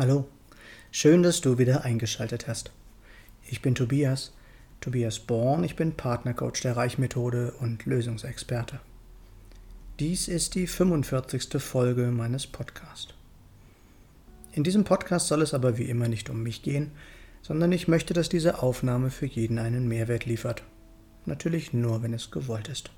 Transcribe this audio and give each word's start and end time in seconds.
Hallo, 0.00 0.26
schön, 0.90 1.22
dass 1.22 1.42
du 1.42 1.58
wieder 1.58 1.84
eingeschaltet 1.84 2.48
hast. 2.48 2.70
Ich 3.46 3.60
bin 3.60 3.74
Tobias, 3.74 4.32
Tobias 4.80 5.18
Born, 5.18 5.62
ich 5.62 5.76
bin 5.76 5.92
Partnercoach 5.92 6.62
der 6.62 6.74
Reichmethode 6.74 7.52
und 7.60 7.84
Lösungsexperte. 7.84 8.80
Dies 9.98 10.26
ist 10.26 10.54
die 10.54 10.66
45. 10.66 11.62
Folge 11.62 12.06
meines 12.12 12.46
Podcasts. 12.46 13.12
In 14.52 14.64
diesem 14.64 14.84
Podcast 14.84 15.28
soll 15.28 15.42
es 15.42 15.52
aber 15.52 15.76
wie 15.76 15.90
immer 15.90 16.08
nicht 16.08 16.30
um 16.30 16.42
mich 16.42 16.62
gehen, 16.62 16.92
sondern 17.42 17.70
ich 17.70 17.86
möchte, 17.86 18.14
dass 18.14 18.30
diese 18.30 18.62
Aufnahme 18.62 19.10
für 19.10 19.26
jeden 19.26 19.58
einen 19.58 19.86
Mehrwert 19.86 20.24
liefert. 20.24 20.62
Natürlich 21.26 21.74
nur, 21.74 22.02
wenn 22.02 22.14
es 22.14 22.30
gewollt 22.30 22.68
ist. 22.68 22.90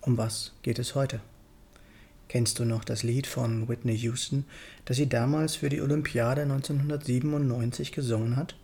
Um 0.00 0.16
was 0.18 0.52
geht 0.62 0.78
es 0.78 0.94
heute? 0.94 1.20
Kennst 2.28 2.58
du 2.58 2.64
noch 2.64 2.84
das 2.84 3.02
Lied 3.02 3.26
von 3.26 3.68
Whitney 3.68 3.94
Houston, 3.96 4.44
das 4.84 4.96
sie 4.96 5.08
damals 5.08 5.56
für 5.56 5.68
die 5.68 5.82
Olympiade 5.82 6.42
1997 6.42 7.92
gesungen 7.92 8.36
hat? 8.36 8.56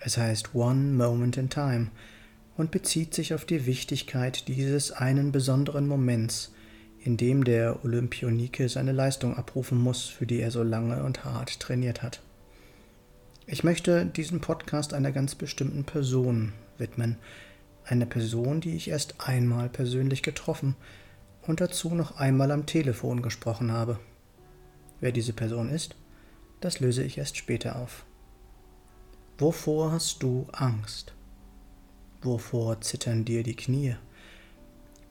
Es 0.00 0.16
heißt 0.16 0.54
One 0.54 0.92
Moment 0.92 1.36
in 1.36 1.50
Time 1.50 1.88
und 2.56 2.70
bezieht 2.70 3.14
sich 3.14 3.34
auf 3.34 3.44
die 3.44 3.66
Wichtigkeit 3.66 4.48
dieses 4.48 4.92
einen 4.92 5.30
besonderen 5.30 5.86
Moments, 5.86 6.52
in 7.02 7.16
dem 7.16 7.44
der 7.44 7.84
Olympionike 7.84 8.68
seine 8.68 8.92
Leistung 8.92 9.36
abrufen 9.36 9.78
muss, 9.78 10.06
für 10.06 10.26
die 10.26 10.40
er 10.40 10.50
so 10.50 10.62
lange 10.62 11.02
und 11.02 11.24
hart 11.24 11.60
trainiert 11.60 12.02
hat. 12.02 12.20
Ich 13.46 13.64
möchte 13.64 14.06
diesen 14.06 14.40
Podcast 14.40 14.94
einer 14.94 15.12
ganz 15.12 15.34
bestimmten 15.34 15.84
Person 15.84 16.52
widmen, 16.78 17.16
eine 17.84 18.06
Person, 18.06 18.60
die 18.60 18.76
ich 18.76 18.88
erst 18.88 19.14
einmal 19.18 19.68
persönlich 19.68 20.22
getroffen 20.22 20.76
und 21.46 21.60
dazu 21.60 21.94
noch 21.94 22.16
einmal 22.16 22.50
am 22.50 22.66
Telefon 22.66 23.22
gesprochen 23.22 23.72
habe. 23.72 23.98
Wer 25.00 25.12
diese 25.12 25.32
Person 25.32 25.70
ist, 25.70 25.96
das 26.60 26.80
löse 26.80 27.02
ich 27.02 27.18
erst 27.18 27.36
später 27.36 27.76
auf. 27.76 28.04
Wovor 29.38 29.92
hast 29.92 30.22
du 30.22 30.46
Angst? 30.52 31.14
Wovor 32.22 32.80
zittern 32.82 33.24
dir 33.24 33.42
die 33.42 33.56
Knie? 33.56 33.96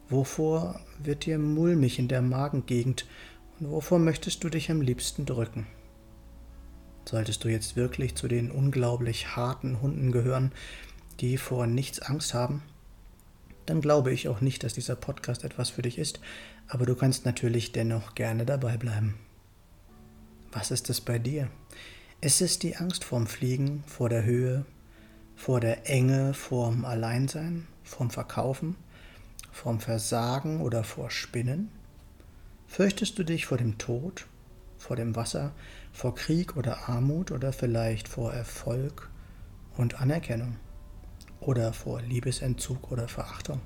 Wovor 0.10 0.80
wird 1.02 1.26
dir 1.26 1.40
mulmig 1.40 1.98
in 1.98 2.08
der 2.08 2.22
Magengegend 2.22 3.08
und 3.60 3.72
wovor 3.72 3.98
möchtest 4.00 4.44
du 4.44 4.50
dich 4.50 4.70
am 4.70 4.82
liebsten 4.82 5.26
drücken? 5.26 5.66
Solltest 7.06 7.44
du 7.44 7.48
jetzt 7.48 7.76
wirklich 7.76 8.16
zu 8.16 8.28
den 8.28 8.52
unglaublich 8.52 9.36
harten 9.36 9.82
Hunden 9.82 10.12
gehören, 10.12 10.52
die 11.20 11.38
vor 11.38 11.66
nichts 11.66 12.00
Angst 12.00 12.36
haben, 12.36 12.62
dann 13.70 13.82
glaube 13.82 14.12
ich 14.12 14.28
auch 14.28 14.42
nicht, 14.42 14.64
dass 14.64 14.74
dieser 14.74 14.96
Podcast 14.96 15.44
etwas 15.44 15.70
für 15.70 15.82
dich 15.82 15.98
ist, 15.98 16.20
aber 16.68 16.86
du 16.86 16.96
kannst 16.96 17.26
natürlich 17.26 17.72
dennoch 17.72 18.16
gerne 18.16 18.46
dabei 18.46 18.78
bleiben. 18.78 19.18
Was 20.52 20.72
ist 20.72 20.90
es 20.90 21.02
bei 21.02 21.20
dir? 21.20 21.50
Ist 22.22 22.42
es 22.42 22.60
die 22.60 22.76
Angst 22.76 23.04
vorm 23.04 23.28
Fliegen, 23.28 23.84
vor 23.86 24.10
der 24.10 24.26
Höhe, 24.26 24.66
vor 25.36 25.60
der 25.60 25.90
Enge, 25.90 26.34
vorm 26.34 26.84
Alleinsein, 26.84 27.68
vorm 27.84 28.10
Verkaufen, 28.10 28.76
vorm 29.52 29.80
Versagen 29.80 30.62
oder 30.62 30.84
vor 30.84 31.12
Spinnen? 31.12 31.70
Fürchtest 32.68 33.18
du 33.20 33.24
dich 33.24 33.46
vor 33.46 33.58
dem 33.58 33.78
Tod, 33.78 34.26
vor 34.78 34.96
dem 34.96 35.16
Wasser, 35.16 35.54
vor 35.94 36.16
Krieg 36.16 36.58
oder 36.58 36.90
Armut 36.90 37.32
oder 37.32 37.54
vielleicht 37.54 38.08
vor 38.08 38.34
Erfolg 38.34 39.10
und 39.78 40.02
Anerkennung? 40.02 40.58
Oder 41.40 41.74
vor 41.74 42.02
Liebesentzug 42.02 42.92
oder 42.92 43.08
Verachtung. 43.08 43.62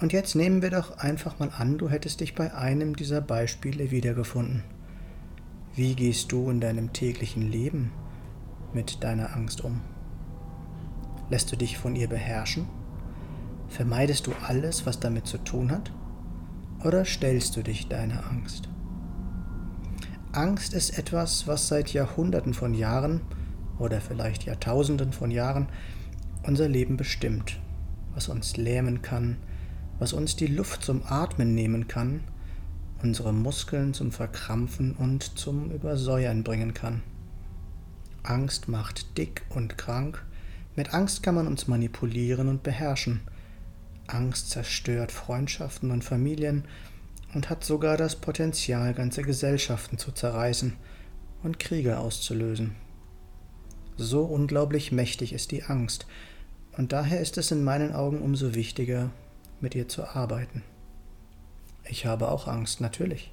Und 0.00 0.12
jetzt 0.12 0.34
nehmen 0.34 0.62
wir 0.62 0.70
doch 0.70 0.98
einfach 0.98 1.38
mal 1.38 1.50
an, 1.56 1.78
du 1.78 1.88
hättest 1.88 2.20
dich 2.20 2.34
bei 2.34 2.52
einem 2.54 2.96
dieser 2.96 3.20
Beispiele 3.20 3.90
wiedergefunden. 3.90 4.64
Wie 5.74 5.94
gehst 5.94 6.32
du 6.32 6.50
in 6.50 6.60
deinem 6.60 6.92
täglichen 6.92 7.42
Leben 7.42 7.92
mit 8.74 9.04
deiner 9.04 9.34
Angst 9.34 9.62
um? 9.62 9.80
Lässt 11.30 11.52
du 11.52 11.56
dich 11.56 11.78
von 11.78 11.94
ihr 11.94 12.08
beherrschen? 12.08 12.66
Vermeidest 13.68 14.26
du 14.26 14.32
alles, 14.46 14.84
was 14.86 15.00
damit 15.00 15.26
zu 15.26 15.38
tun 15.38 15.70
hat? 15.70 15.92
Oder 16.84 17.04
stellst 17.04 17.56
du 17.56 17.62
dich 17.62 17.88
deiner 17.88 18.26
Angst? 18.28 18.68
Angst 20.32 20.74
ist 20.74 20.98
etwas, 20.98 21.46
was 21.46 21.68
seit 21.68 21.92
Jahrhunderten 21.92 22.54
von 22.54 22.74
Jahren 22.74 23.20
oder 23.82 24.00
vielleicht 24.00 24.44
Jahrtausenden 24.44 25.12
von 25.12 25.30
Jahren 25.30 25.68
unser 26.44 26.68
Leben 26.68 26.96
bestimmt, 26.96 27.60
was 28.14 28.28
uns 28.28 28.56
lähmen 28.56 29.02
kann, 29.02 29.36
was 29.98 30.12
uns 30.12 30.36
die 30.36 30.46
Luft 30.46 30.82
zum 30.84 31.02
Atmen 31.04 31.54
nehmen 31.54 31.88
kann, 31.88 32.24
unsere 33.02 33.32
Muskeln 33.32 33.94
zum 33.94 34.12
Verkrampfen 34.12 34.94
und 34.94 35.38
zum 35.38 35.70
Übersäuern 35.70 36.42
bringen 36.42 36.74
kann. 36.74 37.02
Angst 38.22 38.68
macht 38.68 39.18
dick 39.18 39.42
und 39.50 39.76
krank, 39.76 40.24
mit 40.74 40.94
Angst 40.94 41.22
kann 41.22 41.34
man 41.34 41.46
uns 41.46 41.68
manipulieren 41.68 42.48
und 42.48 42.62
beherrschen. 42.62 43.20
Angst 44.06 44.50
zerstört 44.50 45.12
Freundschaften 45.12 45.90
und 45.90 46.02
Familien 46.02 46.64
und 47.34 47.50
hat 47.50 47.64
sogar 47.64 47.96
das 47.96 48.16
Potenzial, 48.16 48.94
ganze 48.94 49.22
Gesellschaften 49.22 49.98
zu 49.98 50.12
zerreißen 50.12 50.74
und 51.42 51.58
Kriege 51.58 51.98
auszulösen. 51.98 52.74
So 53.96 54.22
unglaublich 54.22 54.92
mächtig 54.92 55.32
ist 55.32 55.50
die 55.50 55.64
Angst, 55.64 56.06
und 56.76 56.92
daher 56.92 57.20
ist 57.20 57.36
es 57.36 57.50
in 57.50 57.62
meinen 57.62 57.92
Augen 57.92 58.22
umso 58.22 58.54
wichtiger, 58.54 59.10
mit 59.60 59.74
ihr 59.74 59.88
zu 59.88 60.04
arbeiten. 60.04 60.62
Ich 61.84 62.06
habe 62.06 62.30
auch 62.30 62.48
Angst, 62.48 62.80
natürlich. 62.80 63.32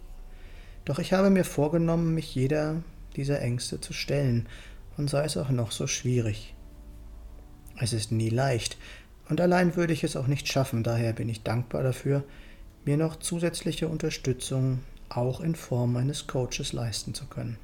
Doch 0.85 0.99
ich 0.99 1.13
habe 1.13 1.29
mir 1.29 1.45
vorgenommen, 1.45 2.13
mich 2.13 2.35
jeder 2.35 2.83
dieser 3.15 3.41
Ängste 3.41 3.79
zu 3.79 3.93
stellen, 3.93 4.47
und 4.97 5.09
sei 5.09 5.23
es 5.23 5.37
auch 5.37 5.49
noch 5.49 5.71
so 5.71 5.87
schwierig. 5.87 6.53
Es 7.79 7.93
ist 7.93 8.11
nie 8.11 8.29
leicht, 8.29 8.77
und 9.29 9.39
allein 9.39 9.75
würde 9.75 9.93
ich 9.93 10.03
es 10.03 10.17
auch 10.17 10.27
nicht 10.27 10.47
schaffen, 10.47 10.83
daher 10.83 11.13
bin 11.13 11.29
ich 11.29 11.43
dankbar 11.43 11.83
dafür, 11.83 12.23
mir 12.83 12.97
noch 12.97 13.15
zusätzliche 13.17 13.87
Unterstützung 13.87 14.79
auch 15.07 15.41
in 15.41 15.55
Form 15.55 15.95
eines 15.95 16.27
Coaches 16.27 16.73
leisten 16.73 17.13
zu 17.13 17.25
können. 17.27 17.57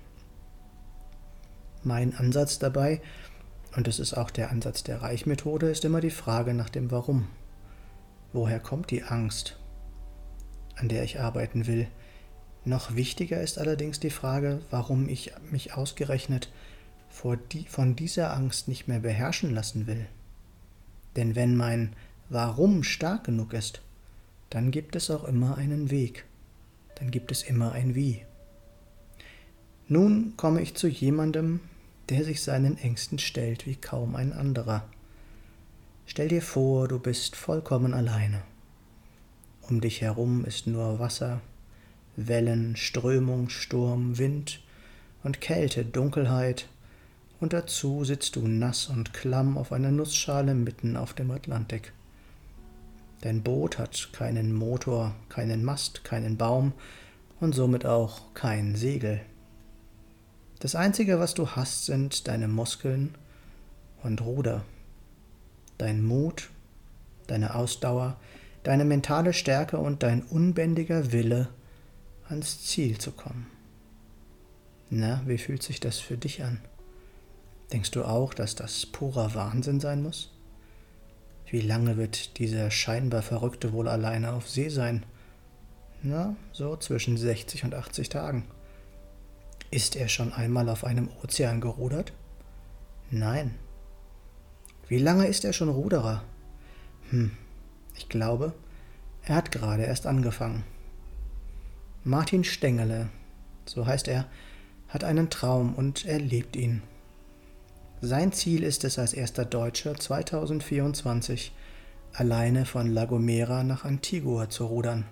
Mein 1.86 2.18
Ansatz 2.18 2.58
dabei, 2.58 3.00
und 3.76 3.86
das 3.86 4.00
ist 4.00 4.16
auch 4.16 4.32
der 4.32 4.50
Ansatz 4.50 4.84
der 4.84 5.04
Reichmethode, 5.04 5.70
ist 5.70 5.86
immer 5.86 6.02
die 6.02 6.10
Frage 6.10 6.56
nach 6.56 6.70
dem 6.70 6.90
Warum. 6.90 7.28
Woher 8.34 8.60
kommt 8.60 8.90
die 8.90 9.04
Angst, 9.04 9.60
an 10.76 10.90
der 10.90 11.04
ich 11.04 11.20
arbeiten 11.20 11.68
will? 11.68 11.88
Noch 12.64 12.96
wichtiger 12.96 13.40
ist 13.40 13.60
allerdings 13.60 14.00
die 14.00 14.10
Frage, 14.10 14.62
warum 14.72 15.08
ich 15.08 15.34
mich 15.52 15.76
ausgerechnet 15.76 16.52
die, 17.52 17.66
von 17.68 17.96
dieser 17.96 18.34
Angst 18.34 18.68
nicht 18.68 18.88
mehr 18.88 19.00
beherrschen 19.00 19.54
lassen 19.54 19.86
will. 19.86 20.08
Denn 21.16 21.36
wenn 21.36 21.56
mein 21.56 21.94
Warum 22.30 22.82
stark 22.84 23.26
genug 23.26 23.54
ist, 23.54 23.82
dann 24.50 24.72
gibt 24.72 24.96
es 24.96 25.12
auch 25.12 25.26
immer 25.26 25.58
einen 25.58 25.92
Weg, 25.92 26.26
dann 26.96 27.12
gibt 27.12 27.32
es 27.32 27.44
immer 27.44 27.74
ein 27.74 27.94
Wie. 27.94 28.26
Nun 29.88 30.34
komme 30.36 30.62
ich 30.62 30.74
zu 30.74 30.88
jemandem, 30.88 31.60
der 32.10 32.24
sich 32.24 32.42
seinen 32.42 32.78
Ängsten 32.78 33.20
stellt 33.20 33.66
wie 33.66 33.76
kaum 33.76 34.16
ein 34.16 34.34
anderer. 34.34 34.88
Stell 36.06 36.28
dir 36.28 36.42
vor, 36.42 36.88
du 36.88 37.00
bist 37.00 37.36
vollkommen 37.36 37.94
alleine. 37.94 38.42
Um 39.62 39.82
dich 39.82 40.02
herum 40.02 40.46
ist 40.46 40.68
nur 40.68 41.00
Wasser, 41.00 41.42
Wellen, 42.16 42.76
Strömung, 42.76 43.50
Sturm, 43.50 44.18
Wind 44.18 44.62
und 45.24 45.42
Kälte, 45.42 45.84
Dunkelheit, 45.84 46.68
und 47.40 47.52
dazu 47.52 48.04
sitzt 48.06 48.38
du 48.38 48.48
nass 48.48 48.88
und 48.88 49.14
klamm 49.14 49.58
auf 49.58 49.72
einer 49.72 49.92
Nussschale 49.92 50.56
mitten 50.56 50.96
auf 50.96 51.14
dem 51.14 51.32
Atlantik. 51.32 51.92
Dein 53.22 53.42
Boot 53.42 53.78
hat 53.78 54.10
keinen 54.14 54.54
Motor, 54.54 55.16
keinen 55.30 55.64
Mast, 55.64 56.04
keinen 56.04 56.38
Baum 56.38 56.74
und 57.40 57.54
somit 57.54 57.86
auch 57.86 58.34
kein 58.34 58.76
Segel. 58.76 59.22
Das 60.66 60.74
Einzige, 60.74 61.20
was 61.20 61.36
du 61.36 61.50
hast, 61.50 61.86
sind 61.86 62.28
deine 62.28 62.48
Muskeln 62.48 63.14
und 64.02 64.22
Ruder. 64.22 64.66
Dein 65.78 66.04
Mut, 66.04 66.50
deine 67.28 67.54
Ausdauer, 67.54 68.18
deine 68.64 68.84
mentale 68.84 69.34
Stärke 69.34 69.78
und 69.78 70.02
dein 70.02 70.24
unbändiger 70.24 71.12
Wille, 71.12 71.50
ans 72.30 72.66
Ziel 72.66 72.98
zu 72.98 73.12
kommen. 73.12 73.46
Na, 74.90 75.22
wie 75.28 75.38
fühlt 75.38 75.62
sich 75.62 75.80
das 75.80 76.00
für 76.00 76.18
dich 76.18 76.42
an? 76.42 76.60
Denkst 77.72 77.92
du 77.92 78.04
auch, 78.04 78.34
dass 78.34 78.56
das 78.56 78.88
purer 78.88 79.36
Wahnsinn 79.36 79.80
sein 79.80 80.02
muss? 80.02 80.32
Wie 81.46 81.62
lange 81.62 81.96
wird 81.96 82.40
dieser 82.40 82.72
scheinbar 82.72 83.22
Verrückte 83.22 83.72
wohl 83.72 83.88
alleine 83.88 84.34
auf 84.34 84.50
See 84.50 84.70
sein? 84.70 85.06
Na, 86.02 86.36
so 86.54 86.76
zwischen 86.76 87.18
60 87.18 87.66
und 87.66 87.76
80 87.76 88.10
Tagen. 88.10 88.46
Ist 89.72 89.96
er 89.96 90.08
schon 90.08 90.32
einmal 90.34 90.70
auf 90.70 90.84
einem 90.84 91.10
Ozean 91.24 91.62
gerudert? 91.62 92.14
Nein. 93.12 93.56
Wie 94.88 95.00
lange 95.00 95.28
ist 95.28 95.44
er 95.44 95.54
schon 95.54 95.70
Ruderer? 95.70 96.24
Hm, 97.10 97.32
ich 97.96 98.10
glaube, 98.10 98.54
er 99.24 99.36
hat 99.36 99.52
gerade 99.52 99.84
erst 99.84 100.06
angefangen. 100.06 100.64
Martin 102.04 102.44
Stengele, 102.44 103.10
so 103.66 103.88
heißt 103.88 104.08
er, 104.08 104.28
hat 104.90 105.04
einen 105.04 105.30
Traum 105.30 105.74
und 105.74 106.06
er 106.06 106.20
lebt 106.20 106.56
ihn. 106.56 106.84
Sein 108.02 108.32
Ziel 108.32 108.64
ist 108.64 108.84
es, 108.84 109.00
als 109.00 109.14
erster 109.14 109.46
Deutscher 109.46 109.96
2024 109.96 111.52
alleine 112.14 112.66
von 112.66 112.94
La 112.94 113.06
Gomera 113.06 113.64
nach 113.64 113.84
Antigua 113.86 114.50
zu 114.50 114.66
rudern. 114.66 115.06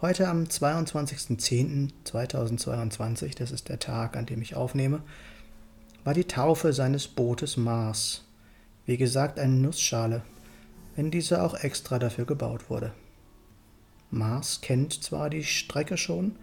Heute 0.00 0.26
am 0.28 0.44
22.10.2022, 0.44 3.36
das 3.36 3.52
ist 3.52 3.68
der 3.68 3.78
Tag, 3.78 4.16
an 4.16 4.26
dem 4.26 4.42
ich 4.42 4.56
aufnehme, 4.56 5.02
war 6.02 6.14
die 6.14 6.24
Taufe 6.24 6.72
seines 6.72 7.06
Bootes 7.06 7.56
Mars. 7.56 8.24
Wie 8.86 8.96
gesagt, 8.96 9.38
eine 9.38 9.54
Nussschale, 9.54 10.22
wenn 10.96 11.12
diese 11.12 11.40
auch 11.42 11.54
extra 11.54 12.00
dafür 12.00 12.26
gebaut 12.26 12.70
wurde. 12.70 12.92
Mars 14.10 14.62
kennt 14.62 14.92
zwar 14.92 15.30
die 15.30 15.44
Strecke 15.44 15.96
schon, 15.96 16.34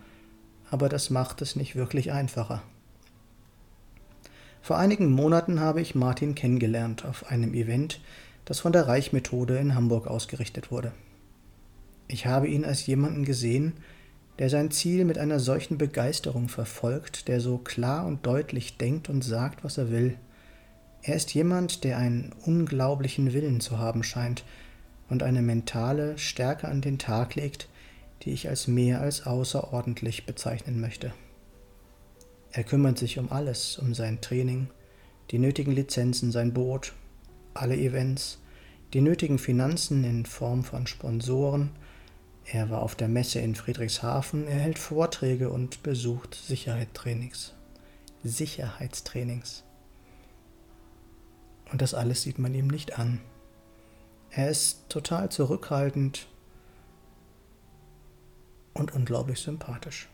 aber 0.72 0.88
das 0.88 1.10
macht 1.10 1.42
es 1.42 1.58
nicht 1.58 1.76
wirklich 1.76 2.14
einfacher. 2.14 2.64
Vor 4.62 4.78
einigen 4.78 5.12
Monaten 5.12 5.60
habe 5.60 5.82
ich 5.82 5.94
Martin 5.94 6.36
kennengelernt 6.36 7.04
auf 7.04 7.28
einem 7.28 7.54
Event, 7.54 8.00
das 8.46 8.62
von 8.62 8.72
der 8.72 8.88
Reichmethode 8.88 9.58
in 9.58 9.76
Hamburg 9.76 10.08
ausgerichtet 10.08 10.72
wurde. 10.72 10.94
Ich 12.12 12.26
habe 12.26 12.50
ihn 12.50 12.66
als 12.66 12.86
jemanden 12.88 13.24
gesehen, 13.24 13.72
der 14.38 14.50
sein 14.50 14.70
Ziel 14.70 15.06
mit 15.06 15.18
einer 15.18 15.40
solchen 15.40 15.78
Begeisterung 15.78 16.50
verfolgt, 16.50 17.30
der 17.30 17.40
so 17.40 17.58
klar 17.58 18.06
und 18.06 18.26
deutlich 18.26 18.76
denkt 18.76 19.08
und 19.08 19.24
sagt, 19.24 19.64
was 19.64 19.78
er 19.78 19.92
will. 19.92 20.18
Er 21.04 21.16
ist 21.16 21.34
jemand, 21.34 21.86
der 21.86 21.98
einen 21.98 22.34
unglaublichen 22.46 23.32
Willen 23.32 23.62
zu 23.62 23.80
haben 23.80 24.04
scheint 24.04 24.44
und 25.10 25.24
eine 25.24 25.42
mentale 25.42 26.18
Stärke 26.18 26.68
an 26.68 26.82
den 26.82 27.00
Tag 27.00 27.36
legt, 27.36 27.70
die 28.24 28.32
ich 28.32 28.50
als 28.50 28.68
mehr 28.68 29.00
als 29.00 29.26
außerordentlich 29.26 30.26
bezeichnen 30.26 30.82
möchte. 30.82 31.14
Er 32.52 32.66
kümmert 32.66 32.98
sich 32.98 33.20
um 33.20 33.32
alles, 33.32 33.78
um 33.78 33.94
sein 33.94 34.20
Training, 34.20 34.68
die 35.32 35.40
nötigen 35.40 35.72
Lizenzen, 35.72 36.34
sein 36.34 36.52
Boot, 36.52 36.92
alle 37.54 37.78
Events, 37.78 38.40
die 38.94 39.00
nötigen 39.00 39.40
Finanzen 39.40 40.04
in 40.04 40.26
Form 40.26 40.66
von 40.66 40.88
Sponsoren. 40.88 41.70
Er 42.46 42.70
war 42.70 42.82
auf 42.82 42.96
der 42.96 43.08
Messe 43.08 43.40
in 43.40 43.56
Friedrichshafen, 43.56 44.48
er 44.48 44.60
hält 44.60 44.80
Vorträge 44.80 45.50
und 45.50 45.84
besucht 45.84 46.36
Sicherheitstrainings. 46.36 47.54
Sicherheitstrainings. 48.24 49.64
Und 51.72 51.82
das 51.82 51.94
alles 51.94 52.24
sieht 52.24 52.40
man 52.40 52.54
ihm 52.54 52.68
nicht 52.68 53.00
an. 53.00 53.22
Er 54.32 54.50
ist 54.50 54.90
total 54.90 55.30
zurückhaltend 55.30 56.28
und 58.74 58.94
unglaublich 58.94 59.40
sympathisch. 59.40 60.08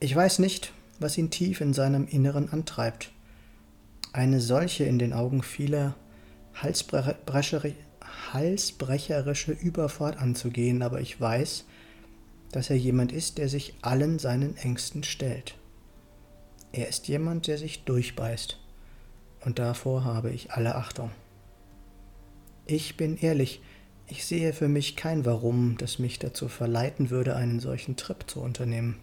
Ich 0.00 0.14
weiß 0.14 0.38
nicht, 0.40 0.72
was 1.00 1.18
ihn 1.18 1.30
tief 1.30 1.60
in 1.60 1.72
seinem 1.72 2.06
Inneren 2.06 2.52
antreibt. 2.52 3.10
Eine 4.12 4.40
solche 4.40 4.84
in 4.84 4.98
den 4.98 5.12
Augen 5.12 5.42
vieler 5.42 5.96
halsbrecherische 6.54 7.74
Überfahrt 9.52 10.18
anzugehen, 10.18 10.82
aber 10.82 11.00
ich 11.00 11.20
weiß, 11.20 11.64
dass 12.52 12.70
er 12.70 12.76
jemand 12.76 13.12
ist, 13.12 13.38
der 13.38 13.48
sich 13.48 13.74
allen 13.82 14.18
seinen 14.18 14.56
Ängsten 14.56 15.02
stellt. 15.02 15.56
Er 16.72 16.88
ist 16.88 17.08
jemand, 17.08 17.46
der 17.46 17.58
sich 17.58 17.84
durchbeißt, 17.84 18.58
und 19.44 19.58
davor 19.58 20.04
habe 20.04 20.30
ich 20.30 20.52
alle 20.52 20.74
Achtung. 20.74 21.10
Ich 22.66 22.96
bin 22.96 23.16
ehrlich, 23.16 23.60
ich 24.06 24.24
sehe 24.24 24.52
für 24.52 24.68
mich 24.68 24.96
kein 24.96 25.24
Warum, 25.24 25.76
das 25.78 25.98
mich 25.98 26.18
dazu 26.18 26.48
verleiten 26.48 27.10
würde, 27.10 27.36
einen 27.36 27.60
solchen 27.60 27.96
Trip 27.96 28.24
zu 28.26 28.40
unternehmen 28.40 28.96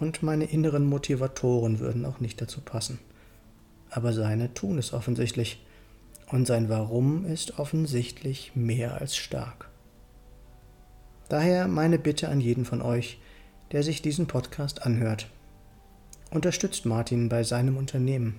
und 0.00 0.22
meine 0.22 0.44
inneren 0.44 0.86
Motivatoren 0.86 1.78
würden 1.78 2.04
auch 2.04 2.20
nicht 2.20 2.40
dazu 2.40 2.60
passen. 2.60 2.98
Aber 3.90 4.12
seine 4.12 4.54
tun 4.54 4.78
es 4.78 4.92
offensichtlich, 4.92 5.64
und 6.32 6.46
sein 6.46 6.68
Warum 6.68 7.24
ist 7.24 7.58
offensichtlich 7.58 8.52
mehr 8.54 9.00
als 9.00 9.16
stark. 9.16 9.68
Daher 11.28 11.68
meine 11.68 11.98
Bitte 11.98 12.28
an 12.28 12.40
jeden 12.40 12.64
von 12.64 12.82
euch, 12.82 13.20
der 13.72 13.82
sich 13.82 14.02
diesen 14.02 14.26
Podcast 14.26 14.82
anhört. 14.82 15.28
Unterstützt 16.30 16.86
Martin 16.86 17.28
bei 17.28 17.42
seinem 17.42 17.76
Unternehmen. 17.76 18.36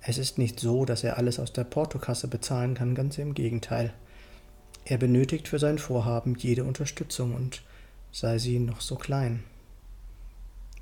Es 0.00 0.18
ist 0.18 0.38
nicht 0.38 0.58
so, 0.58 0.84
dass 0.84 1.04
er 1.04 1.16
alles 1.16 1.38
aus 1.38 1.52
der 1.52 1.64
Portokasse 1.64 2.26
bezahlen 2.26 2.74
kann, 2.74 2.94
ganz 2.94 3.18
im 3.18 3.34
Gegenteil. 3.34 3.92
Er 4.84 4.98
benötigt 4.98 5.46
für 5.46 5.60
sein 5.60 5.78
Vorhaben 5.78 6.34
jede 6.36 6.64
Unterstützung 6.64 7.34
und 7.34 7.62
sei 8.10 8.38
sie 8.38 8.58
noch 8.58 8.80
so 8.80 8.96
klein. 8.96 9.44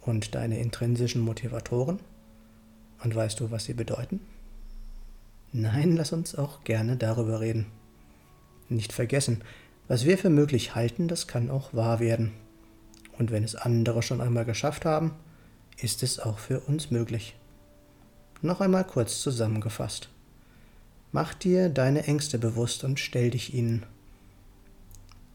und 0.02 0.36
deine 0.36 0.60
intrinsischen 0.60 1.22
Motivatoren? 1.22 2.00
Und 3.04 3.16
weißt 3.16 3.40
du, 3.40 3.52
was 3.52 3.66
sie 3.66 3.74
bedeuten? 3.74 4.20
Nein, 5.52 5.96
lass 5.96 6.13
uns 6.13 6.36
auch 6.36 6.63
gerne 6.63 6.98
darüber 6.98 7.40
reden. 7.40 7.68
Nicht 8.70 8.94
vergessen, 8.94 9.44
was 9.88 10.06
wir 10.06 10.18
für 10.18 10.30
möglich 10.30 10.75
halten, 10.75 11.08
das 11.08 11.28
kann 11.28 11.50
auch 11.50 11.74
wahr 11.74 12.00
werden. 12.00 12.32
Und 13.18 13.32
wenn 13.32 13.44
es 13.44 13.56
andere 13.56 14.02
schon 14.02 14.22
einmal 14.22 14.46
geschafft 14.46 14.86
haben, 14.86 15.13
ist 15.82 16.04
es 16.04 16.20
auch 16.20 16.40
für 16.40 16.62
uns 16.62 16.92
möglich. 16.92 17.36
Noch 18.42 18.62
einmal 18.62 18.84
kurz 18.84 19.22
zusammengefasst. 19.22 20.10
Mach 21.15 21.36
dir 21.36 21.70
deine 21.70 22.08
Ängste 22.08 22.39
bewusst 22.39 22.84
und 22.84 23.00
stell 23.00 23.29
dich 23.29 23.53
ihnen. 23.53 23.86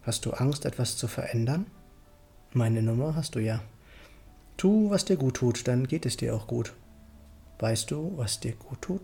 Hast 0.02 0.26
du 0.26 0.32
Angst, 0.32 0.64
etwas 0.64 0.96
zu 0.96 1.06
verändern? 1.06 1.66
Meine 2.52 2.82
Nummer 2.82 3.14
hast 3.14 3.36
du 3.36 3.38
ja. 3.38 3.62
Tu, 4.56 4.90
was 4.90 5.04
dir 5.04 5.16
gut 5.16 5.36
tut, 5.36 5.68
dann 5.68 5.86
geht 5.86 6.04
es 6.04 6.16
dir 6.16 6.34
auch 6.34 6.48
gut. 6.48 6.74
Weißt 7.60 7.92
du, 7.92 8.12
was 8.16 8.40
dir 8.40 8.54
gut 8.54 8.82
tut? 8.82 9.02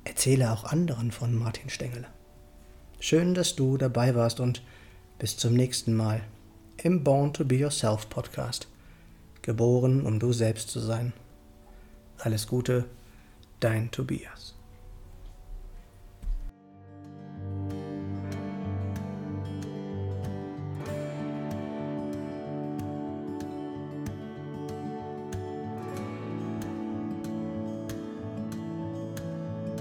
erzähle 0.08 0.50
auch 0.50 0.64
anderen 0.64 1.12
von 1.12 1.34
Martin 1.34 1.68
Stengele. 1.68 2.06
Schön, 2.98 3.34
dass 3.34 3.54
du 3.54 3.76
dabei 3.76 4.14
warst 4.14 4.40
und 4.40 4.62
bis 5.18 5.36
zum 5.36 5.54
nächsten 5.54 5.94
Mal 5.94 6.22
im 6.82 7.04
Born 7.04 7.32
to 7.32 7.44
Be 7.44 7.56
Yourself 7.56 8.08
Podcast. 8.08 8.68
Geboren, 9.42 10.04
um 10.04 10.18
du 10.18 10.32
selbst 10.32 10.70
zu 10.70 10.80
sein. 10.80 11.12
Alles 12.18 12.46
Gute, 12.46 12.86
dein 13.60 13.90
Tobias. 13.90 14.57